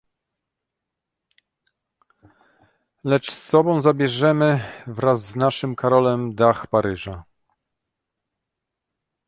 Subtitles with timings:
[3.03, 7.23] "Lecz z sobą zabierzemy wraz z naszym Karolem, dach Paryża."